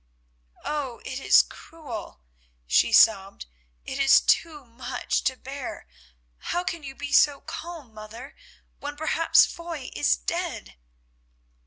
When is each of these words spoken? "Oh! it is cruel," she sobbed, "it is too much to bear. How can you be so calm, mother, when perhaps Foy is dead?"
"Oh! 0.65 0.99
it 1.05 1.19
is 1.19 1.43
cruel," 1.43 2.21
she 2.65 2.91
sobbed, 2.91 3.45
"it 3.85 3.99
is 3.99 4.19
too 4.19 4.65
much 4.65 5.23
to 5.25 5.35
bear. 5.37 5.85
How 6.39 6.63
can 6.63 6.81
you 6.81 6.95
be 6.95 7.11
so 7.11 7.39
calm, 7.41 7.93
mother, 7.93 8.35
when 8.79 8.95
perhaps 8.97 9.45
Foy 9.45 9.91
is 9.95 10.17
dead?" 10.17 10.73